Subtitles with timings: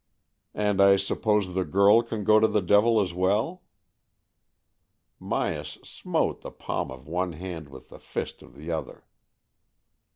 [0.55, 3.61] "And I suppose the girl can go to the devil as well?"
[5.21, 9.05] Myas smote the palm of one hand with the fist of the other.